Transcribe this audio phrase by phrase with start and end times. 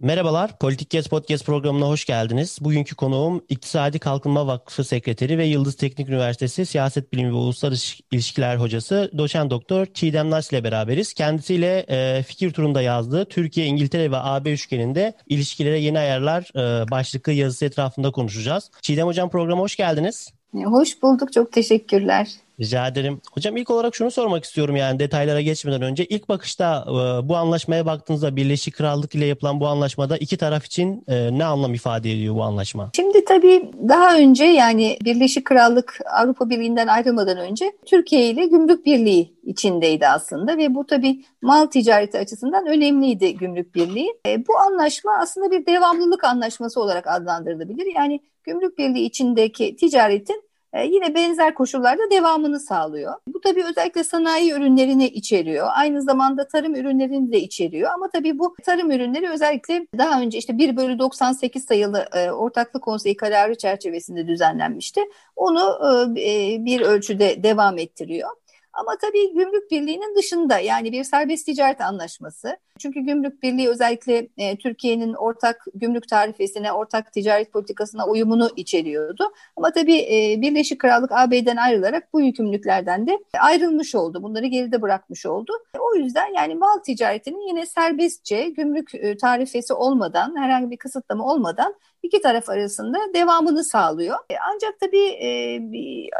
[0.00, 2.58] Merhabalar, Politik Kes Podcast programına hoş geldiniz.
[2.60, 8.56] Bugünkü konuğum İktisadi Kalkınma Vakfı Sekreteri ve Yıldız Teknik Üniversitesi Siyaset Bilimi ve Uluslararası İlişkiler
[8.56, 11.14] Hocası Doçent Doktor Çiğdem Nas ile beraberiz.
[11.14, 17.32] Kendisiyle e, fikir turunda yazdığı Türkiye, İngiltere ve AB üçgeninde ilişkilere yeni ayarlar e, başlıklı
[17.32, 18.70] yazısı etrafında konuşacağız.
[18.82, 20.32] Çiğdem Hocam programa hoş geldiniz.
[20.64, 22.28] Hoş bulduk, çok teşekkürler.
[22.60, 23.20] Rica ederim.
[23.32, 26.04] Hocam ilk olarak şunu sormak istiyorum yani detaylara geçmeden önce.
[26.04, 31.04] ilk bakışta e, bu anlaşmaya baktığınızda Birleşik Krallık ile yapılan bu anlaşmada iki taraf için
[31.08, 32.90] e, ne anlam ifade ediyor bu anlaşma?
[32.96, 39.36] Şimdi tabii daha önce yani Birleşik Krallık Avrupa Birliği'nden ayrılmadan önce Türkiye ile gümrük birliği
[39.44, 44.08] içindeydi aslında ve bu tabii mal ticareti açısından önemliydi gümrük birliği.
[44.26, 47.94] E, bu anlaşma aslında bir devamlılık anlaşması olarak adlandırılabilir.
[47.96, 50.45] Yani gümrük birliği içindeki ticaretin
[50.84, 53.14] yine benzer koşullarda devamını sağlıyor.
[53.28, 55.66] Bu tabii özellikle sanayi ürünlerini içeriyor.
[55.70, 57.90] Aynı zamanda tarım ürünlerini de içeriyor.
[57.94, 62.82] Ama tabii bu tarım ürünleri özellikle daha önce işte 1 bölü 98 sayılı e, ortaklık
[62.82, 65.00] konseyi kararı çerçevesinde düzenlenmişti.
[65.36, 65.78] Onu
[66.18, 68.30] e, bir ölçüde devam ettiriyor.
[68.76, 72.56] Ama tabii gümrük birliğinin dışında yani bir serbest ticaret anlaşması.
[72.78, 79.32] Çünkü gümrük birliği özellikle e, Türkiye'nin ortak gümrük tarifesine, ortak ticaret politikasına uyumunu içeriyordu.
[79.56, 84.22] Ama tabii e, Birleşik Krallık AB'den ayrılarak bu yükümlülüklerden de ayrılmış oldu.
[84.22, 85.52] Bunları geride bırakmış oldu.
[85.78, 91.74] O yüzden yani mal ticaretinin yine serbestçe gümrük e, tarifesi olmadan, herhangi bir kısıtlama olmadan
[92.02, 94.18] iki taraf arasında devamını sağlıyor.
[94.30, 95.28] E, ancak tabii e,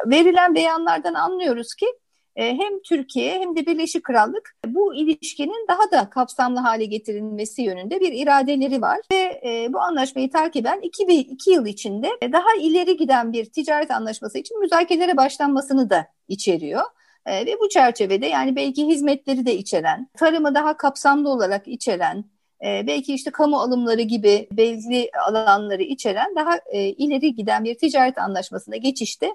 [0.07, 2.06] verilen beyanlardan anlıyoruz ki e,
[2.37, 8.13] hem Türkiye hem de Birleşik Krallık bu ilişkinin daha da kapsamlı hale getirilmesi yönünde bir
[8.13, 13.33] iradeleri var ve e, bu anlaşmayı takiben iki, ve iki yıl içinde daha ileri giden
[13.33, 16.83] bir ticaret anlaşması için müzakerelere başlanmasını da içeriyor.
[17.27, 22.25] E, ve bu çerçevede yani belki hizmetleri de içeren, tarımı daha kapsamlı olarak içeren,
[22.63, 29.33] belki işte kamu alımları gibi belli alanları içeren daha ileri giden bir ticaret anlaşmasına geçişte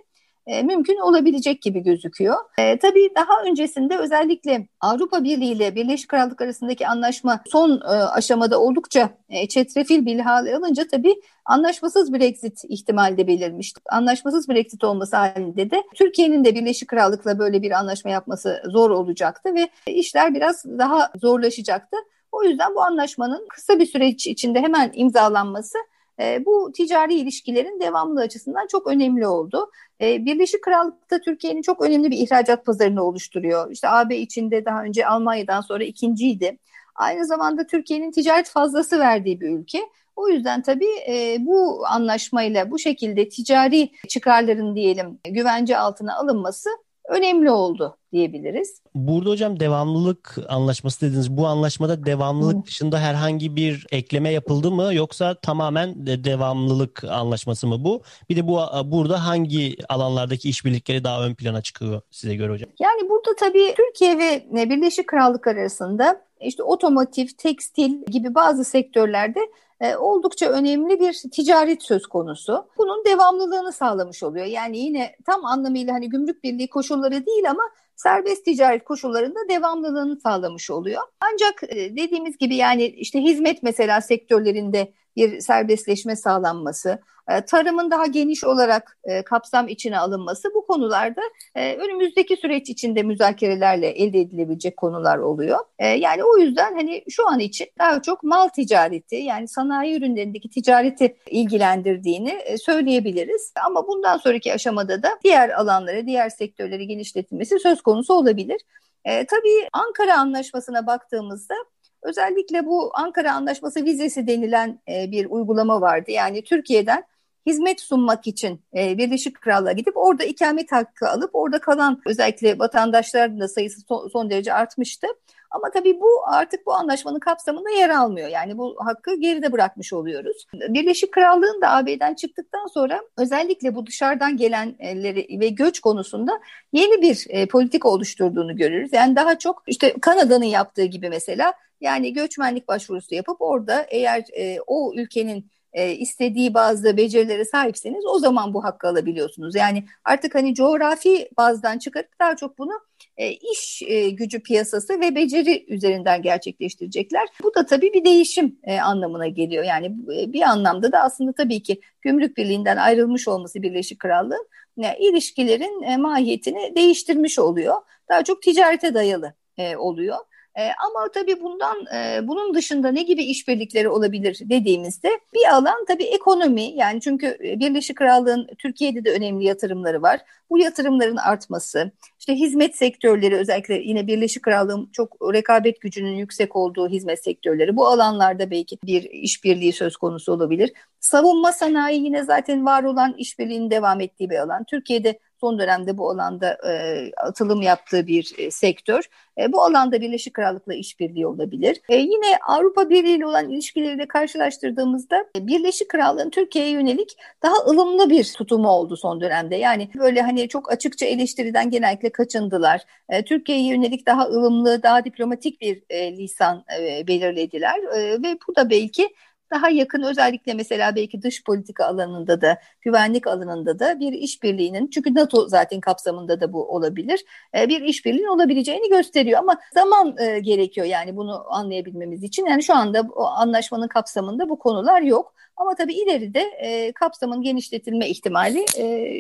[0.48, 2.36] e, mümkün olabilecek gibi gözüküyor.
[2.58, 8.62] E, tabii daha öncesinde özellikle Avrupa Birliği ile Birleşik Krallık arasındaki anlaşma son e, aşamada
[8.62, 11.16] oldukça e, çetrefil bir hale alınca tabii
[11.46, 13.82] anlaşmasız Brexit ihtimali de belirmişti.
[13.90, 19.56] Anlaşmasız Brexit olması halinde de Türkiye'nin de Birleşik Krallık'la böyle bir anlaşma yapması zor olacaktı
[19.56, 21.98] ve işler biraz daha zorlaşacaktı.
[22.32, 25.78] O yüzden bu anlaşmanın kısa bir süreç içinde hemen imzalanması
[26.20, 29.72] e, bu ticari ilişkilerin devamlı açısından çok önemli oldu.
[30.02, 33.72] E, Birleşik Krallık'ta Türkiye'nin çok önemli bir ihracat pazarını oluşturuyor.
[33.72, 36.58] İşte AB içinde daha önce Almanya'dan sonra ikinciydi.
[36.96, 39.80] Aynı zamanda Türkiye'nin ticaret fazlası verdiği bir ülke.
[40.16, 46.70] O yüzden tabii e, bu anlaşmayla bu şekilde ticari çıkarların diyelim güvence altına alınması
[47.10, 48.82] önemli oldu diyebiliriz.
[48.96, 51.38] Burada hocam devamlılık anlaşması dediniz.
[51.38, 52.66] Bu anlaşmada devamlılık Hı.
[52.66, 58.02] dışında herhangi bir ekleme yapıldı mı yoksa tamamen de devamlılık anlaşması mı bu?
[58.30, 62.70] Bir de bu burada hangi alanlardaki işbirlikleri daha ön plana çıkıyor size göre hocam?
[62.80, 69.40] Yani burada tabii Türkiye ve Birleşik Krallık arasında işte otomotiv, tekstil gibi bazı sektörlerde
[69.82, 72.68] e, oldukça önemli bir ticaret söz konusu.
[72.78, 74.46] Bunun devamlılığını sağlamış oluyor.
[74.46, 77.64] Yani yine tam anlamıyla hani gümrük birliği koşulları değil ama
[77.96, 81.02] serbest ticaret koşullarında devamlılığını sağlamış oluyor.
[81.22, 87.00] Ancak e, dediğimiz gibi yani işte hizmet mesela sektörlerinde bir serbestleşme sağlanması,
[87.48, 91.22] tarımın daha geniş olarak e, kapsam içine alınması bu konularda
[91.56, 95.60] önümüzdeki süreç içinde müzakerelerle elde edilebilecek konular oluyor.
[95.80, 101.16] Yani o yüzden hani şu an için daha çok mal ticareti yani sanayi ürünlerindeki ticareti
[101.30, 103.54] ilgilendirdiğini söyleyebiliriz.
[103.66, 108.62] Ama bundan sonraki aşamada da diğer alanları, diğer sektörleri genişletilmesi söz konusu olabilir.
[109.06, 111.56] E, tabii Ankara Anlaşması'na baktığımızda
[112.02, 116.12] özellikle bu Ankara Anlaşması vizesi denilen e, bir uygulama vardı.
[116.12, 117.04] Yani Türkiye'den
[117.46, 123.40] hizmet sunmak için e, Birleşik Krallığa gidip orada ikamet hakkı alıp orada kalan özellikle vatandaşların
[123.40, 125.08] da sayısı son, son derece artmıştı.
[125.52, 128.28] Ama tabii bu artık bu anlaşmanın kapsamında yer almıyor.
[128.28, 130.46] Yani bu hakkı geride bırakmış oluyoruz.
[130.54, 136.42] Birleşik Krallığın da AB'den çıktıktan sonra özellikle bu dışarıdan gelenleri ve göç konusunda
[136.74, 138.94] yeni bir e, politika oluşturduğunu görürüz.
[138.94, 144.58] Yani daha çok işte Kanada'nın yaptığı gibi mesela yani göçmenlik başvurusu yapıp orada eğer e,
[144.68, 149.56] o ülkenin e, istediği bazı becerilere sahipseniz o zaman bu hakkı alabiliyorsunuz.
[149.56, 152.74] Yani artık hani coğrafi bazdan çıkarıp daha çok bunu
[153.18, 157.28] e, iş e, gücü piyasası ve beceri üzerinden gerçekleştirecekler.
[157.44, 159.64] Bu da tabii bir değişim e, anlamına geliyor.
[159.64, 164.48] Yani e, bir anlamda da aslında tabii ki gümrük birliğinden ayrılmış olması Birleşik Krallığın
[164.78, 167.76] yani ilişkilerin e, mahiyetini değiştirmiş oluyor.
[168.10, 170.18] Daha çok ticarete dayalı e, oluyor.
[170.56, 176.04] E, ama tabii bundan e, bunun dışında ne gibi işbirlikleri olabilir dediğimizde bir alan tabii
[176.04, 180.20] ekonomi yani çünkü e, Birleşik Krallığın Türkiye'de de önemli yatırımları var.
[180.50, 186.90] Bu yatırımların artması, işte hizmet sektörleri özellikle yine Birleşik Krallığın çok rekabet gücünün yüksek olduğu
[186.90, 190.74] hizmet sektörleri bu alanlarda belki bir işbirliği söz konusu olabilir.
[191.00, 194.64] Savunma sanayi yine zaten var olan işbirliğinin devam ettiği bir alan.
[194.64, 199.10] Türkiye'de son dönemde bu alanda e, atılım yaptığı bir e, sektör.
[199.38, 201.82] E, bu alanda Birleşik Krallık'la işbirliği olabilir.
[201.90, 208.10] E, yine Avrupa Birliği ile olan ilişkileriyle karşılaştırdığımızda e, Birleşik Krallığın Türkiye'ye yönelik daha ılımlı
[208.10, 209.56] bir tutumu oldu son dönemde.
[209.56, 212.82] Yani böyle hani çok açıkça eleştiriden genellikle kaçındılar.
[213.10, 218.56] E, Türkiye'ye yönelik daha ılımlı, daha diplomatik bir e, lisan e, belirlediler e, ve bu
[218.56, 219.10] da belki
[219.52, 225.16] daha yakın özellikle mesela belki dış politika alanında da güvenlik alanında da bir işbirliğinin çünkü
[225.16, 227.26] NATO zaten kapsamında da bu olabilir
[227.56, 232.76] e, bir işbirliğinin olabileceğini gösteriyor ama zaman e, gerekiyor yani bunu anlayabilmemiz için yani şu
[232.76, 238.66] anda o anlaşmanın kapsamında bu konular yok ama tabii ileride e, kapsamın genişletilme ihtimali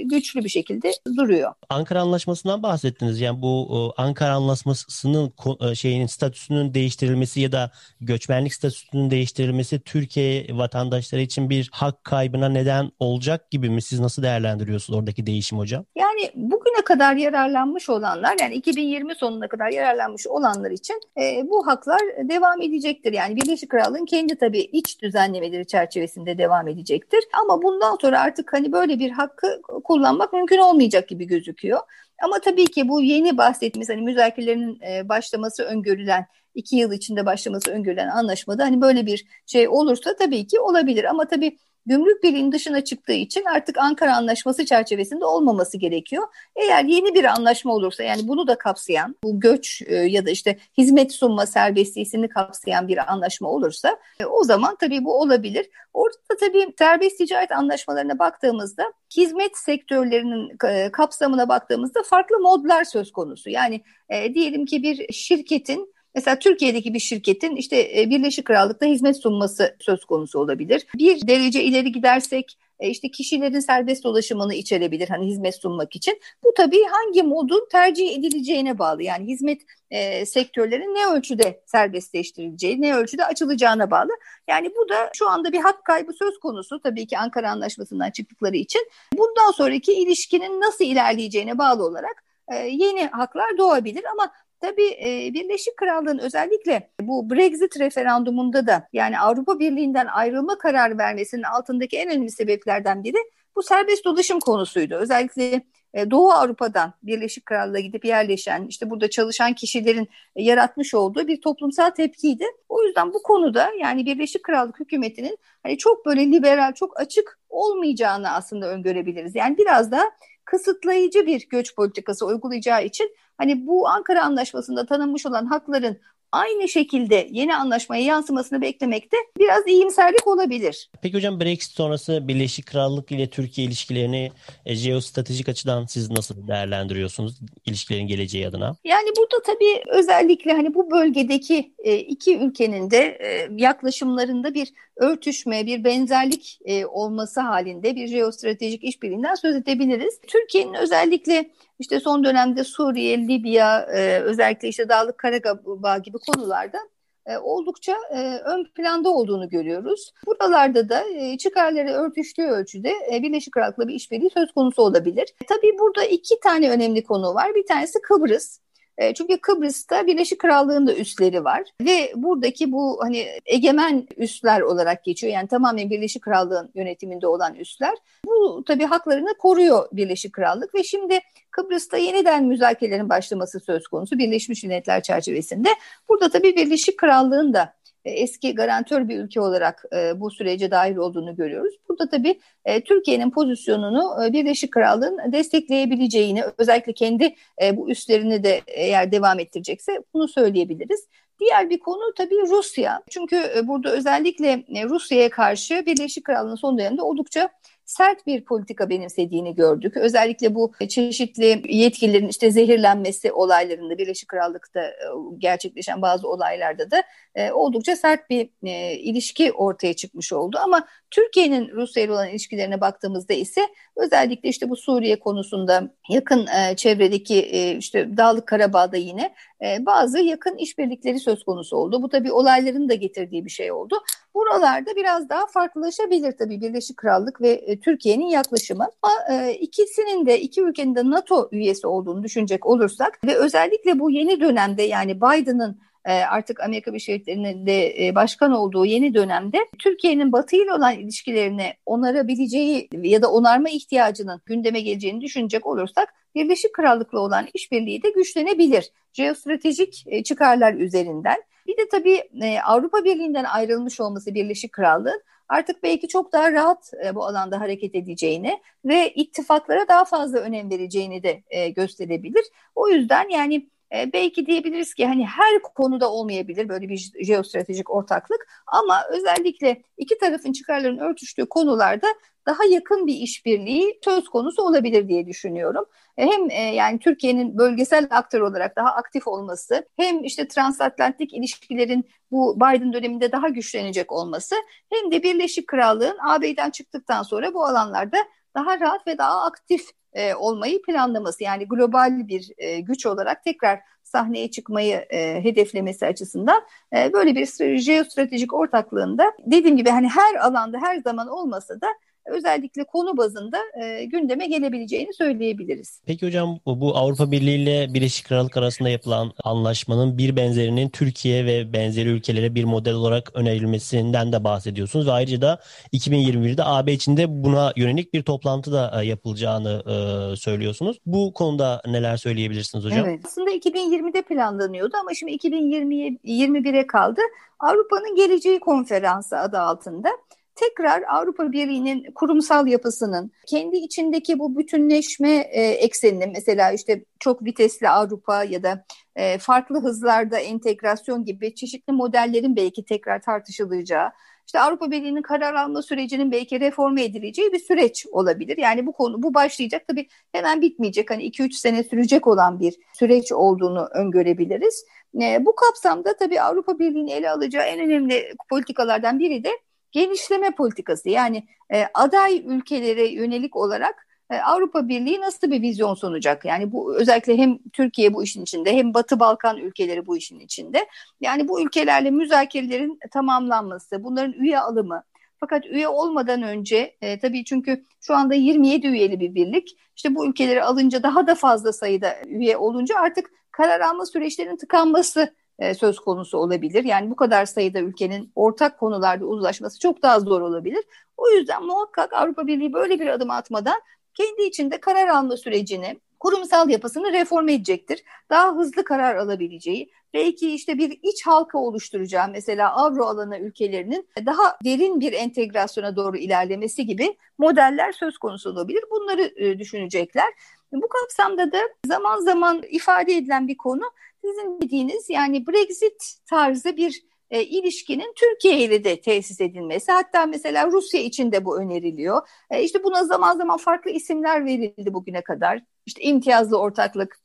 [0.05, 1.53] güçlü bir şekilde duruyor.
[1.69, 3.21] Ankara Anlaşması'ndan bahsettiniz.
[3.21, 5.33] Yani bu Ankara Anlaşması'nın
[5.73, 12.91] şeyinin statüsünün değiştirilmesi ya da göçmenlik statüsünün değiştirilmesi Türkiye vatandaşları için bir hak kaybına neden
[12.99, 13.81] olacak gibi mi?
[13.81, 15.85] Siz nasıl değerlendiriyorsunuz oradaki değişim hocam?
[15.95, 22.01] Yani bugüne kadar yararlanmış olanlar yani 2020 sonuna kadar yararlanmış olanlar için e, bu haklar
[22.29, 23.13] devam edecektir.
[23.13, 27.23] Yani Birleşik Krallığın kendi tabii iç düzenlemeleri çerçevesinde devam edecektir.
[27.43, 31.79] Ama bundan sonra artık hani böyle bir hakkı kullanmak mümkün olmayacak gibi gözüküyor.
[32.23, 36.25] Ama tabii ki bu yeni bahsettiğimiz hani müzakerelerin e, başlaması öngörülen
[36.55, 41.03] iki yıl içinde başlaması öngörülen anlaşmada hani böyle bir şey olursa tabii ki olabilir.
[41.03, 46.27] Ama tabii Gümrük Birliği'nin dışına çıktığı için artık Ankara Anlaşması çerçevesinde olmaması gerekiyor.
[46.55, 50.57] Eğer yeni bir anlaşma olursa yani bunu da kapsayan bu göç e, ya da işte
[50.77, 55.69] hizmet sunma serbestliğini kapsayan bir anlaşma olursa e, o zaman tabii bu olabilir.
[55.93, 63.49] Orada tabii serbest ticaret anlaşmalarına baktığımızda hizmet sektörlerinin e, kapsamına baktığımızda farklı modlar söz konusu.
[63.49, 69.17] Yani e, diyelim ki bir şirketin Mesela Türkiye'deki bir şirketin işte e, Birleşik Krallık'ta hizmet
[69.21, 70.87] sunması söz konusu olabilir.
[70.97, 76.19] Bir derece ileri gidersek e, işte kişilerin serbest dolaşımını içerebilir hani hizmet sunmak için.
[76.43, 79.03] Bu tabii hangi modun tercih edileceğine bağlı.
[79.03, 79.61] Yani hizmet
[79.91, 84.11] e, sektörlerin ne ölçüde serbestleştirileceği, ne ölçüde açılacağına bağlı.
[84.49, 88.55] Yani bu da şu anda bir hak kaybı söz konusu tabii ki Ankara Anlaşması'ndan çıktıkları
[88.55, 88.87] için.
[89.13, 94.31] Bundan sonraki ilişkinin nasıl ilerleyeceğine bağlı olarak e, yeni haklar doğabilir ama
[94.61, 101.43] Tabii e, Birleşik Krallığın özellikle bu Brexit referandumunda da yani Avrupa Birliği'nden ayrılma kararı vermesinin
[101.43, 103.17] altındaki en önemli sebeplerden biri
[103.55, 104.95] bu serbest dolaşım konusuydu.
[104.95, 105.63] Özellikle
[105.93, 111.41] e, Doğu Avrupa'dan Birleşik Krallığa gidip yerleşen, işte burada çalışan kişilerin e, yaratmış olduğu bir
[111.41, 112.45] toplumsal tepkiydi.
[112.69, 118.29] O yüzden bu konuda yani Birleşik Krallık hükümetinin hani çok böyle liberal, çok açık olmayacağını
[118.29, 119.35] aslında öngörebiliriz.
[119.35, 120.11] Yani biraz da
[120.51, 125.97] kısıtlayıcı bir göç politikası uygulayacağı için hani bu Ankara Anlaşması'nda tanınmış olan hakların
[126.31, 130.89] aynı şekilde yeni anlaşmaya yansımasını beklemekte biraz iyimserlik olabilir.
[131.01, 134.31] Peki hocam Brexit sonrası Birleşik Krallık ile Türkiye ilişkilerini
[134.65, 138.75] e, jeostratejik açıdan siz nasıl değerlendiriyorsunuz ilişkilerin geleceği adına?
[138.83, 145.65] Yani burada tabii özellikle hani bu bölgedeki e, iki ülkenin de e, yaklaşımlarında bir örtüşme,
[145.65, 150.19] bir benzerlik e, olması halinde bir jeostratejik işbirliğinden söz edebiliriz.
[150.27, 156.77] Türkiye'nin özellikle işte son dönemde Suriye, Libya, e, özellikle işte Dağlık Karabağ gibi konularda
[157.25, 160.11] e, oldukça e, ön planda olduğunu görüyoruz.
[160.25, 165.33] Buralarda da e, çıkarları örtüştüğü ölçüde e, Birleşik Krallık'la bir işbirliği söz konusu olabilir.
[165.43, 167.55] E, tabii burada iki tane önemli konu var.
[167.55, 168.59] Bir tanesi Kıbrıs.
[169.01, 175.03] E, çünkü Kıbrıs'ta Birleşik Krallığın da üsleri var ve buradaki bu hani egemen üsler olarak
[175.03, 175.33] geçiyor.
[175.33, 177.93] Yani tamamen Birleşik Krallığın yönetiminde olan üsler.
[178.25, 181.19] Bu tabii haklarını koruyor Birleşik Krallık ve şimdi
[181.51, 185.69] Kıbrıs'ta yeniden müzakerelerin başlaması söz konusu Birleşmiş Milletler çerçevesinde.
[186.09, 187.73] Burada tabii Birleşik Krallığın da
[188.05, 191.75] eski garantör bir ülke olarak e, bu sürece dahil olduğunu görüyoruz.
[191.89, 198.61] Burada tabii e, Türkiye'nin pozisyonunu e, Birleşik Krallığın destekleyebileceğini, özellikle kendi e, bu üslerini de
[198.67, 201.07] eğer devam ettirecekse bunu söyleyebiliriz.
[201.39, 203.01] Diğer bir konu tabii Rusya.
[203.09, 207.49] Çünkü burada özellikle Rusya'ya karşı Birleşik Krallığı'nın son döneminde oldukça
[207.91, 209.97] sert bir politika benimsediğini gördük.
[209.97, 214.93] Özellikle bu çeşitli yetkililerin işte zehirlenmesi olaylarında Birleşik Krallık'ta e,
[215.37, 217.03] gerçekleşen bazı olaylarda da
[217.35, 220.57] e, oldukça sert bir e, ilişki ortaya çıkmış oldu.
[220.63, 223.61] Ama Türkiye'nin Rusya ile olan ilişkilerine baktığımızda ise
[223.95, 227.41] özellikle işte bu Suriye konusunda yakın çevredeki
[227.77, 229.33] işte Dağlık Karabağ'da yine
[229.79, 232.01] bazı yakın işbirlikleri söz konusu oldu.
[232.01, 233.95] Bu tabii olayların da getirdiği bir şey oldu.
[234.35, 238.87] Buralarda biraz daha farklılaşabilir tabii Birleşik Krallık ve e, Türkiye'nin yaklaşımı.
[239.01, 244.11] Ama e, ikisinin de iki ülkenin de NATO üyesi olduğunu düşünecek olursak ve özellikle bu
[244.11, 250.55] yeni dönemde yani Biden'ın e, artık Amerika Birleşik Devletleri'nde başkan olduğu yeni dönemde Türkiye'nin Batı
[250.55, 257.47] ile olan ilişkilerini onarabileceği ya da onarma ihtiyacının gündeme geleceğini düşünecek olursak Birleşik Krallık'la olan
[257.53, 258.91] işbirliği de güçlenebilir.
[259.13, 261.37] Jeostratejik çıkarlar üzerinden.
[261.67, 262.23] Bir de tabii
[262.65, 268.61] Avrupa Birliği'nden ayrılmış olması Birleşik Krallığın artık belki çok daha rahat bu alanda hareket edeceğini
[268.85, 272.43] ve ittifaklara daha fazla önem vereceğini de gösterebilir.
[272.75, 278.47] O yüzden yani e, belki diyebiliriz ki hani her konuda olmayabilir böyle bir jeostratejik ortaklık
[278.67, 282.07] ama özellikle iki tarafın çıkarlarının örtüştüğü konularda
[282.47, 285.85] daha yakın bir işbirliği söz konusu olabilir diye düşünüyorum.
[286.17, 292.09] E, hem e, yani Türkiye'nin bölgesel aktör olarak daha aktif olması, hem işte transatlantik ilişkilerin
[292.31, 294.55] bu Biden döneminde daha güçlenecek olması,
[294.89, 298.17] hem de Birleşik Krallığın AB'den çıktıktan sonra bu alanlarda
[298.55, 303.79] daha rahat ve daha aktif e, olmayı planlaması yani global bir e, güç olarak tekrar
[304.03, 306.61] sahneye çıkmayı e, hedeflemesi açısından
[306.95, 311.87] e, böyle bir jeostratejik ortaklığında dediğim gibi hani her alanda her zaman olmasa da
[312.31, 316.01] özellikle konu bazında e, gündeme gelebileceğini söyleyebiliriz.
[316.05, 321.73] Peki hocam bu Avrupa Birliği ile Birleşik Krallık arasında yapılan anlaşmanın bir benzerinin Türkiye ve
[321.73, 325.59] benzeri ülkelere bir model olarak önerilmesinden de bahsediyorsunuz ve ayrıca da
[325.93, 330.97] 2021'de AB içinde buna yönelik bir toplantı da e, yapılacağını e, söylüyorsunuz.
[331.05, 333.05] Bu konuda neler söyleyebilirsiniz hocam?
[333.05, 333.21] Evet.
[333.25, 337.21] Aslında 2020'de planlanıyordu ama şimdi 2021'e kaldı.
[337.59, 340.09] Avrupa'nın Geleceği Konferansı adı altında
[340.55, 347.89] tekrar Avrupa Birliği'nin kurumsal yapısının kendi içindeki bu bütünleşme e, eksenini mesela işte çok vitesli
[347.89, 354.09] Avrupa ya da e, farklı hızlarda entegrasyon gibi çeşitli modellerin belki tekrar tartışılacağı
[354.47, 358.57] işte Avrupa Birliği'nin karar alma sürecinin belki reforme edileceği bir süreç olabilir.
[358.57, 361.11] Yani bu konu bu başlayacak tabii hemen bitmeyecek.
[361.11, 364.85] Hani 2-3 sene sürecek olan bir süreç olduğunu öngörebiliriz.
[365.21, 369.49] E, bu kapsamda tabii Avrupa Birliği'nin ele alacağı en önemli politikalardan biri de
[369.91, 376.45] genişleme politikası yani e, aday ülkelere yönelik olarak e, Avrupa Birliği nasıl bir vizyon sunacak?
[376.45, 380.87] Yani bu özellikle hem Türkiye bu işin içinde hem Batı Balkan ülkeleri bu işin içinde.
[381.21, 385.03] Yani bu ülkelerle müzakerelerin tamamlanması, bunların üye alımı,
[385.39, 389.77] fakat üye olmadan önce e, tabii çünkü şu anda 27 üyeli bir birlik.
[389.95, 395.35] İşte bu ülkeleri alınca daha da fazla sayıda üye olunca artık karar alma süreçlerinin tıkanması
[395.79, 396.83] söz konusu olabilir.
[396.83, 400.83] Yani bu kadar sayıda ülkenin ortak konularda uzlaşması çok daha zor olabilir.
[401.17, 403.81] O yüzden muhakkak Avrupa Birliği böyle bir adım atmadan
[404.13, 408.03] kendi içinde karar alma sürecini, kurumsal yapısını reforme edecektir.
[408.29, 414.57] Daha hızlı karar alabileceği, belki işte bir iç halka oluşturacağı mesela avro alanı ülkelerinin daha
[414.65, 418.83] derin bir entegrasyona doğru ilerlemesi gibi modeller söz konusu olabilir.
[418.91, 420.33] Bunları e, düşünecekler.
[420.73, 423.83] Bu kapsamda da zaman zaman ifade edilen bir konu
[424.25, 427.01] sizin dediğiniz yani Brexit tarzı bir
[427.31, 429.91] e, ilişkinin Türkiye ile de tesis edilmesi.
[429.91, 432.27] Hatta mesela Rusya için de bu öneriliyor.
[432.49, 435.63] E, işte buna zaman zaman farklı isimler verildi bugüne kadar.
[435.85, 437.19] İşte imtiyazlı ortaklık,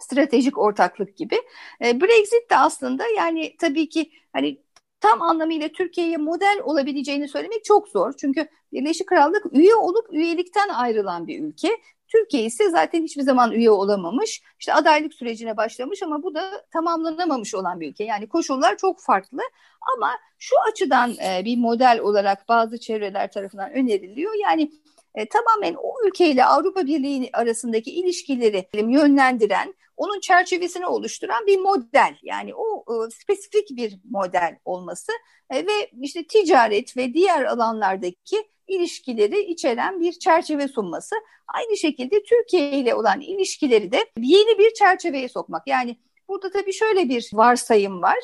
[0.00, 1.36] stratejik ortaklık gibi.
[1.84, 4.64] E, Brexit de aslında yani tabii ki hani
[5.00, 8.12] tam anlamıyla Türkiye'ye model olabileceğini söylemek çok zor.
[8.20, 11.68] Çünkü Birleşik Krallık üye olup üyelikten ayrılan bir ülke
[12.14, 14.42] Türkiye ise zaten hiçbir zaman üye olamamış.
[14.60, 18.04] İşte adaylık sürecine başlamış ama bu da tamamlanamamış olan bir ülke.
[18.04, 19.40] Yani koşullar çok farklı
[19.96, 24.32] ama şu açıdan e, bir model olarak bazı çevreler tarafından öneriliyor.
[24.42, 24.70] Yani
[25.14, 32.16] e, tamamen o ülkeyle Avrupa Birliği arasındaki ilişkileri yönlendiren, onun çerçevesini oluşturan bir model.
[32.22, 35.12] Yani o e, spesifik bir model olması
[35.50, 41.14] e, ve işte ticaret ve diğer alanlardaki ilişkileri içeren bir çerçeve sunması.
[41.48, 45.66] Aynı şekilde Türkiye ile olan ilişkileri de yeni bir çerçeveye sokmak.
[45.66, 45.96] Yani
[46.28, 48.18] burada tabii şöyle bir varsayım var.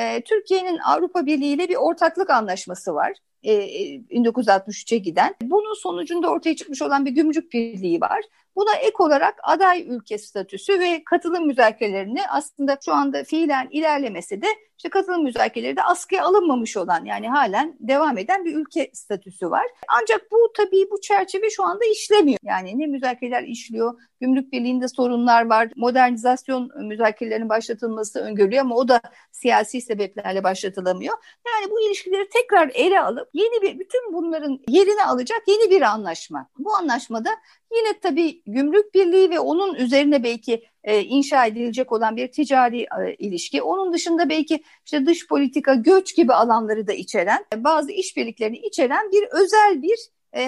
[0.00, 3.12] Ee, Türkiye'nin Avrupa Birliği ile bir ortaklık anlaşması var.
[3.44, 5.34] 1963'e giden.
[5.42, 8.24] Bunun sonucunda ortaya çıkmış olan bir gümrük birliği var.
[8.56, 14.46] Buna ek olarak aday ülke statüsü ve katılım müzakerelerini aslında şu anda fiilen ilerlemesi de
[14.82, 19.66] işte katılım müzakereleri de askıya alınmamış olan yani halen devam eden bir ülke statüsü var.
[19.88, 22.38] Ancak bu tabii bu çerçeve şu anda işlemiyor.
[22.44, 29.00] Yani ne müzakereler işliyor, gümrük birliğinde sorunlar var, modernizasyon müzakerelerinin başlatılması öngörülüyor ama o da
[29.32, 31.14] siyasi sebeplerle başlatılamıyor.
[31.46, 36.48] Yani bu ilişkileri tekrar ele alıp yeni bir bütün bunların yerini alacak yeni bir anlaşma.
[36.58, 37.30] Bu anlaşmada
[37.76, 43.14] yine tabii gümrük birliği ve onun üzerine belki e, inşa edilecek olan bir ticari e,
[43.18, 43.62] ilişki.
[43.62, 49.12] Onun dışında belki işte dış politika, göç gibi alanları da içeren, e, bazı işbirliklerini içeren
[49.12, 49.98] bir özel bir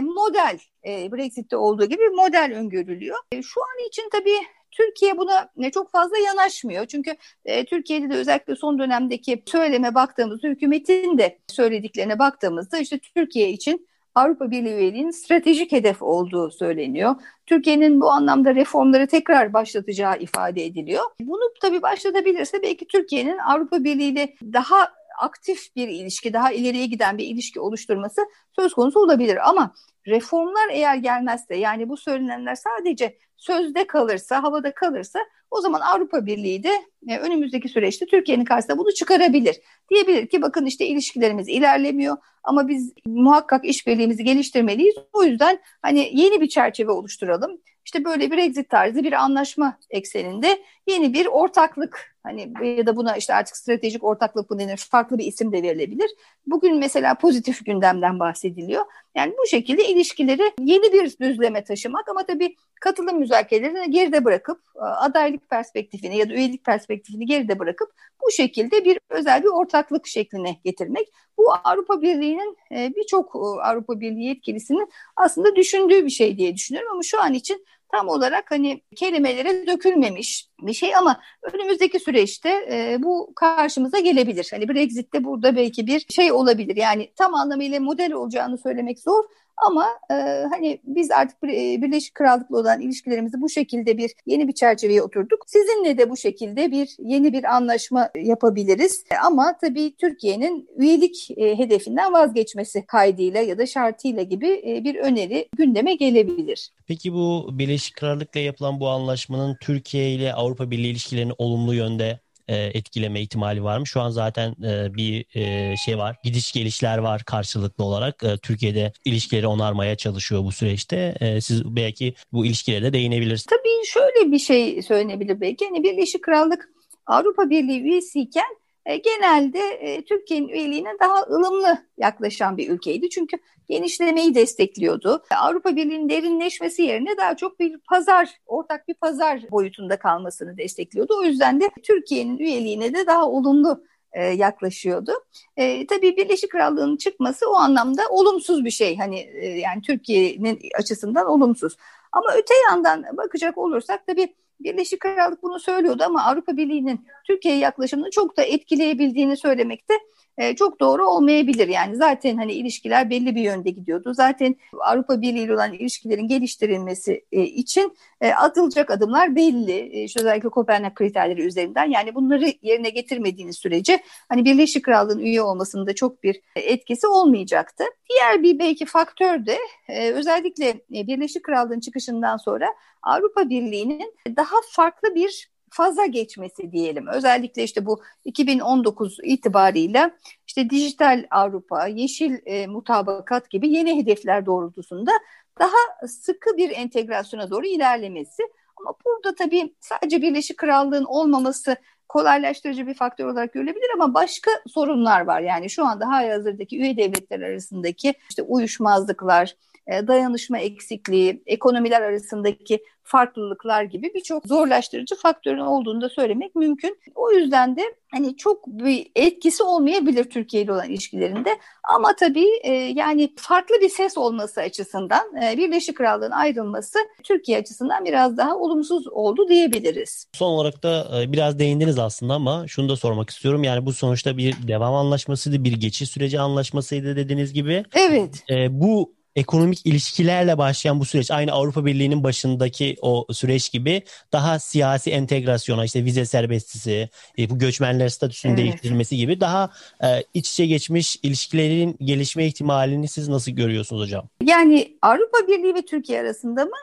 [0.01, 3.17] model, Brexit'te olduğu gibi model öngörülüyor.
[3.43, 4.39] Şu an için tabii
[4.77, 6.87] Türkiye buna çok fazla yanaşmıyor.
[6.87, 13.51] Çünkü e, Türkiye'de de özellikle son dönemdeki söyleme baktığımızda, hükümetin de söylediklerine baktığımızda işte Türkiye
[13.51, 17.15] için Avrupa Birliği üyeliğinin stratejik hedef olduğu söyleniyor.
[17.47, 21.05] Türkiye'nin bu anlamda reformları tekrar başlatacağı ifade ediliyor.
[21.21, 24.89] Bunu tabii başlatabilirse belki Türkiye'nin Avrupa Birliği ile daha
[25.21, 28.21] aktif bir ilişki, daha ileriye giden bir ilişki oluşturması
[28.61, 29.49] söz konusu olabilir.
[29.49, 29.75] Ama
[30.07, 35.19] reformlar eğer gelmezse yani bu söylenenler sadece sözde kalırsa, havada kalırsa
[35.51, 36.73] o zaman Avrupa Birliği de
[37.09, 39.61] e, önümüzdeki süreçte Türkiye'nin karşısına bunu çıkarabilir.
[39.91, 44.95] Diyebilir ki bakın işte ilişkilerimiz ilerlemiyor ama biz muhakkak işbirliğimizi geliştirmeliyiz.
[45.13, 47.61] O yüzden hani yeni bir çerçeve oluşturalım.
[47.85, 53.17] İşte böyle bir exit tarzı bir anlaşma ekseninde yeni bir ortaklık hani ya da buna
[53.17, 56.11] işte artık stratejik ortaklık mı denir farklı bir isim de verilebilir.
[56.47, 58.85] Bugün mesela pozitif gündemden bahsediliyor.
[59.15, 65.51] Yani bu şekilde ilişkileri yeni bir düzleme taşımak ama tabii katılım müzakerelerini geride bırakıp adaylık
[65.51, 67.93] perspektifini ya da üyelik perspektifini geride bırakıp
[68.27, 71.09] bu şekilde bir özel bir ortaklık şekline getirmek.
[71.39, 77.03] Bu Avrupa Birliği'nin e, birçok Avrupa Birliği yetkilisinin aslında düşündüğü bir şey diye düşünüyorum ama
[77.03, 83.33] şu an için tam olarak hani kelimelere dökülmemiş bir şey ama önümüzdeki süreçte e, bu
[83.37, 84.49] karşımıza gelebilir.
[84.51, 86.77] Hani Brexit'te burada belki bir şey olabilir.
[86.77, 89.25] Yani tam anlamıyla model olacağını söylemek zor
[89.57, 90.15] ama e,
[90.51, 95.45] hani biz artık Birleşik Krallık'la olan ilişkilerimizi bu şekilde bir yeni bir çerçeveye oturduk.
[95.47, 99.05] Sizinle de bu şekilde bir yeni bir anlaşma yapabiliriz.
[99.25, 105.49] Ama tabii Türkiye'nin üyelik e, hedefinden vazgeçmesi kaydıyla ya da şartıyla gibi e, bir öneri
[105.57, 106.71] gündeme gelebilir.
[106.87, 112.57] Peki bu Birleşik Krallık'la yapılan bu anlaşmanın Türkiye ile Avrupa Birliği ilişkilerini olumlu yönde e,
[112.57, 113.87] etkileme ihtimali var mı?
[113.87, 116.17] Şu an zaten e, bir e, şey var.
[116.25, 118.25] Gidiş gelişler var karşılıklı olarak.
[118.43, 121.15] Türkiye'de ilişkileri onarmaya çalışıyor bu süreçte.
[121.41, 123.47] Siz belki bu ilişkilere de değinebilirsiniz.
[123.47, 125.65] Tabii şöyle bir şey söylenebilir belki.
[125.65, 126.69] Hani Birleşik Krallık
[127.07, 133.11] Avrupa Birliği üyesiyken e, genelde e, Türkiye'nin üyeliğine daha ılımlı yaklaşan bir ülkeydi.
[133.11, 133.37] Çünkü
[133.69, 135.23] genişlemeyi destekliyordu.
[135.43, 141.15] Avrupa Birliği'nin derinleşmesi yerine daha çok bir pazar, ortak bir pazar boyutunda kalmasını destekliyordu.
[141.21, 145.13] O yüzden de Türkiye'nin üyeliğine de daha olumlu e, yaklaşıyordu.
[145.57, 148.97] E, tabii Birleşik Krallığı'nın çıkması o anlamda olumsuz bir şey.
[148.97, 151.77] Hani e, yani Türkiye'nin açısından olumsuz.
[152.13, 158.11] Ama öte yandan bakacak olursak tabii Birleşik Krallık bunu söylüyordu ama Avrupa Birliği'nin Türkiye'ye yaklaşımını
[158.11, 159.95] çok da etkileyebildiğini söylemekte
[160.39, 161.69] e, çok doğru olmayabilir.
[161.69, 164.15] Yani zaten hani ilişkiler belli bir yönde gidiyordu.
[164.15, 169.73] Zaten Avrupa Birliği ile olan ilişkilerin geliştirilmesi e, için e, atılacak adımlar belli.
[169.73, 171.91] E, işte özellikle Kopenhag kriterleri üzerinden.
[171.91, 177.85] Yani bunları yerine getirmediğiniz sürece hani Birleşik Krallığın üye olmasında çok bir etkisi olmayacaktı.
[178.11, 182.67] Diğer bir belki faktör de e, özellikle e, Birleşik Krallığın çıkışından sonra
[183.03, 187.07] Avrupa Birliği'nin daha farklı bir faza geçmesi diyelim.
[187.07, 190.11] Özellikle işte bu 2019 itibarıyla
[190.47, 195.11] işte dijital Avrupa, yeşil e, mutabakat gibi yeni hedefler doğrultusunda
[195.59, 198.43] daha sıkı bir entegrasyona doğru ilerlemesi.
[198.77, 201.77] Ama burada tabii sadece Birleşik Krallığın olmaması
[202.09, 205.41] kolaylaştırıcı bir faktör olarak görülebilir ama başka sorunlar var.
[205.41, 213.83] Yani şu anda hazırdaki üye devletler arasındaki işte uyuşmazlıklar, e, dayanışma eksikliği, ekonomiler arasındaki farklılıklar
[213.83, 216.99] gibi birçok zorlaştırıcı faktörün olduğunu da söylemek mümkün.
[217.15, 221.59] O yüzden de hani çok bir etkisi olmayabilir Türkiye ile olan ilişkilerinde
[221.95, 228.05] ama tabii e, yani farklı bir ses olması açısından e, Birleşik Krallığın ayrılması Türkiye açısından
[228.05, 230.27] biraz daha olumsuz oldu diyebiliriz.
[230.33, 233.65] Son olarak da e, biraz değindiniz aslında ama şunu da sormak istiyorum.
[233.65, 237.85] Yani bu sonuçta bir devam anlaşmasıydı, bir geçiş süreci anlaşmasıydı dediğiniz gibi.
[237.95, 238.45] Evet.
[238.51, 244.59] E, bu ekonomik ilişkilerle başlayan bu süreç aynı Avrupa Birliği'nin başındaki o süreç gibi daha
[244.59, 248.65] siyasi entegrasyona işte vize serbestisi, e, bu göçmenler statüsünün evet.
[248.65, 249.71] değiştirilmesi gibi daha
[250.05, 254.29] e, iç içe geçmiş ilişkilerin gelişme ihtimalini siz nasıl görüyorsunuz hocam?
[254.43, 256.77] Yani Avrupa Birliği ve Türkiye arasında mı?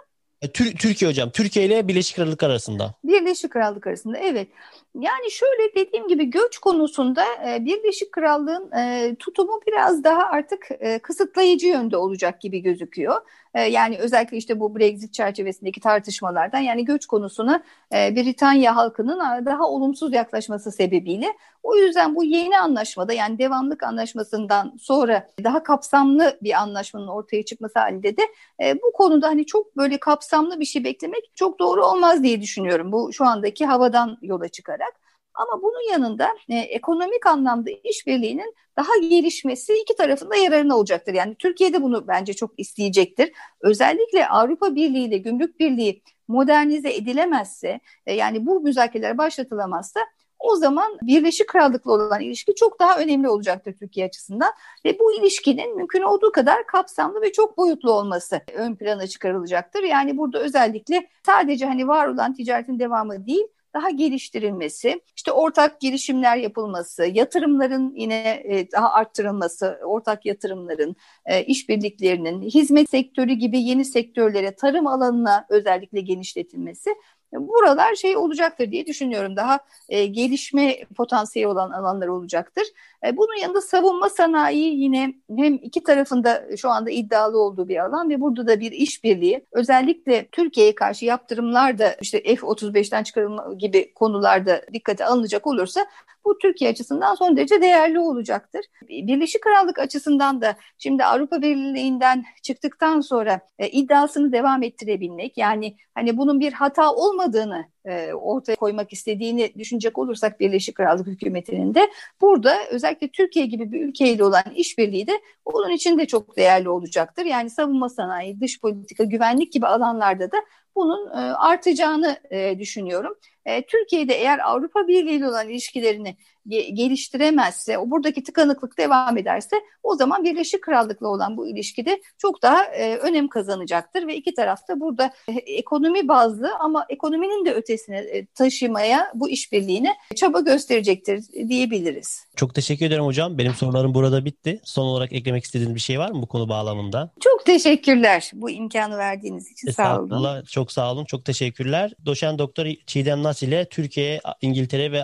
[0.54, 1.30] Türkiye hocam.
[1.30, 2.94] Türkiye ile Birleşik Krallık arasında.
[3.04, 4.48] Birleşik Krallık arasında evet.
[4.96, 11.00] Yani şöyle dediğim gibi göç konusunda e, Birleşik Krallığın e, tutumu biraz daha artık e,
[11.00, 13.22] kısıtlayıcı yönde olacak gibi gözüküyor.
[13.54, 19.68] E, yani özellikle işte bu Brexit çerçevesindeki tartışmalardan yani göç konusuna e, Britanya halkının daha
[19.68, 21.28] olumsuz yaklaşması sebebiyle
[21.64, 27.80] o yüzden bu yeni anlaşmada yani devamlık anlaşmasından sonra daha kapsamlı bir anlaşmanın ortaya çıkması
[27.80, 28.22] halinde de
[28.64, 32.92] e, bu konuda hani çok böyle kapsamlı bir şey beklemek çok doğru olmaz diye düşünüyorum.
[32.92, 35.01] Bu şu andaki havadan yola çıkarak.
[35.34, 41.14] Ama bunun yanında e, ekonomik anlamda işbirliğinin daha gelişmesi iki tarafında yararına olacaktır.
[41.14, 43.32] Yani Türkiye de bunu bence çok isteyecektir.
[43.62, 50.00] Özellikle Avrupa Birliği ile Gümrük Birliği modernize edilemezse, e, yani bu müzakereler başlatılamazsa
[50.40, 54.52] o zaman Birleşik Krallık'la olan ilişki çok daha önemli olacaktır Türkiye açısından
[54.86, 59.84] ve bu ilişkinin mümkün olduğu kadar kapsamlı ve çok boyutlu olması ön plana çıkarılacaktır.
[59.84, 66.38] Yani burada özellikle sadece hani var olan ticaretin devamı değil daha geliştirilmesi, işte ortak girişimler
[66.38, 74.56] yapılması, yatırımların yine e, daha arttırılması, ortak yatırımların, e, işbirliklerinin, hizmet sektörü gibi yeni sektörlere,
[74.56, 76.90] tarım alanına özellikle genişletilmesi
[77.34, 79.36] buralar şey olacaktır diye düşünüyorum.
[79.36, 82.64] Daha e, gelişme potansiyeli olan alanlar olacaktır.
[83.06, 88.10] E, bunun yanında savunma sanayi yine hem iki tarafında şu anda iddialı olduğu bir alan
[88.10, 89.46] ve burada da bir işbirliği.
[89.52, 95.86] Özellikle Türkiye'ye karşı yaptırımlar da işte F-35'ten çıkarılma gibi konularda dikkate alınacak olursa
[96.26, 98.62] bu Türkiye açısından son derece değerli olacaktır.
[98.90, 106.18] Birleşik Krallık açısından da şimdi Avrupa Birliği'nden çıktıktan sonra e, iddiasını devam ettirebilmek yani hani
[106.18, 111.90] bunun bir hata olmadığını e, ortaya koymak istediğini düşünecek olursak Birleşik Krallık hükümetinin de
[112.22, 117.26] burada özellikle Türkiye gibi bir ülkeyle olan işbirliği de onun için de çok değerli olacaktır.
[117.26, 120.38] Yani savunma sanayi, dış politika, güvenlik gibi alanlarda da
[120.76, 123.18] bunun e, artacağını e, düşünüyorum.
[123.46, 129.96] E, Türkiye'de eğer Avrupa Birliği ile olan ilişkilerini geliştiremezse, o buradaki tıkanıklık devam ederse o
[129.96, 134.80] zaman Birleşik Krallık'la olan bu ilişkide çok daha e, önem kazanacaktır ve iki taraf da
[134.80, 142.26] burada e, ekonomi bazlı ama ekonominin de ötesine e, taşımaya bu işbirliğine çaba gösterecektir diyebiliriz.
[142.36, 143.38] Çok teşekkür ederim hocam.
[143.38, 144.62] Benim sorularım burada bitti.
[144.64, 147.12] Son olarak eklemek istediğiniz bir şey var mı bu konu bağlamında?
[147.20, 149.72] Çok teşekkürler bu imkanı verdiğiniz için.
[149.72, 150.44] Sağ olun.
[150.44, 151.06] Çok sağ olun.
[151.06, 151.94] Çok teşekkürler.
[152.06, 155.04] Doşen Doktor Çiğdem Nas ile Türkiye, İngiltere ve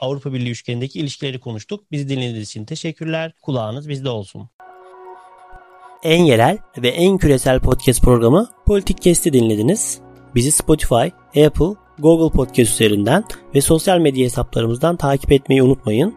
[0.00, 1.90] Avrupa Birliği üçgenindeki ilişkileri konuştuk.
[1.92, 3.32] Bizi dinlediğiniz için teşekkürler.
[3.42, 4.50] Kulağınız bizde olsun.
[6.02, 10.00] En yerel ve en küresel podcast programı Politik Kesti dinlediniz.
[10.34, 11.06] Bizi Spotify,
[11.44, 16.14] Apple, Google Podcast üzerinden ve sosyal medya hesaplarımızdan takip etmeyi unutmayın.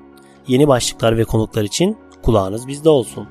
[0.48, 3.28] Yeni başlıklar ve konuklar için kulağınız bizde olsun.